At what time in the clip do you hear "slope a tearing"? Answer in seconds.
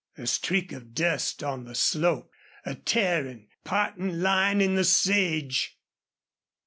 1.75-3.49